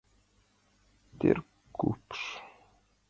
[1.19, 2.21] Теркупш!